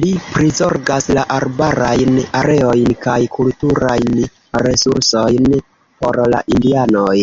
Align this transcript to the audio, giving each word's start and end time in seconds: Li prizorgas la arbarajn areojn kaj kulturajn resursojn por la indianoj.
Li 0.00 0.08
prizorgas 0.24 1.06
la 1.18 1.22
arbarajn 1.36 2.18
areojn 2.40 2.92
kaj 3.06 3.16
kulturajn 3.38 4.20
resursojn 4.68 5.50
por 6.04 6.22
la 6.36 6.44
indianoj. 6.58 7.16